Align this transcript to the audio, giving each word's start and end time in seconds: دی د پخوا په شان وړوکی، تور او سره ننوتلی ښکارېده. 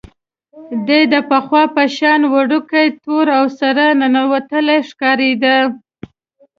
دی 0.87 1.01
د 1.13 1.15
پخوا 1.29 1.63
په 1.75 1.83
شان 1.97 2.21
وړوکی، 2.33 2.85
تور 3.03 3.27
او 3.37 3.45
سره 3.59 3.83
ننوتلی 3.99 4.79
ښکارېده. 4.89 5.57